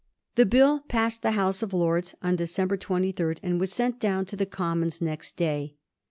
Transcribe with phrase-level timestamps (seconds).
[0.33, 4.35] The Bill passed the House of Lords on December 23, and was sent down to
[4.35, 5.75] the Commons next day.